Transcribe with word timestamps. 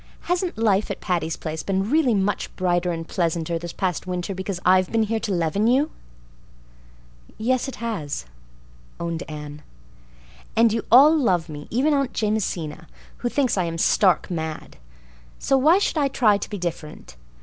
Hasn't 0.21 0.57
life 0.57 0.89
at 0.89 0.99
Patty's 0.99 1.37
Place 1.37 1.61
been 1.61 1.91
really 1.91 2.15
much 2.15 2.51
brighter 2.55 2.91
and 2.91 3.07
pleasanter 3.07 3.59
this 3.59 3.71
past 3.71 4.07
winter 4.07 4.33
because 4.33 4.59
I've 4.65 4.91
been 4.91 5.03
here 5.03 5.19
to 5.19 5.31
leaven 5.31 5.67
you?" 5.67 5.91
"Yes, 7.37 7.67
it 7.67 7.75
has," 7.75 8.25
owned 8.99 9.21
Anne. 9.29 9.61
"And 10.55 10.73
you 10.73 10.85
all 10.91 11.15
love 11.15 11.49
me—even 11.49 11.93
Aunt 11.93 12.13
Jamesina, 12.19 12.87
who 13.17 13.29
thinks 13.29 13.59
I'm 13.59 13.77
stark 13.77 14.31
mad. 14.31 14.77
So 15.37 15.55
why 15.55 15.77
should 15.77 15.99
I 15.99 16.07
try 16.07 16.39
to 16.39 16.49
be 16.49 16.57
different? 16.57 17.15